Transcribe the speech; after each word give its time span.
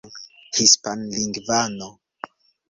hispanlingvano 0.55 1.87